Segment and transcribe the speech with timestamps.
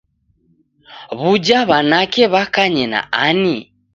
[1.19, 3.57] W'uja w'anake w'akanye na ani?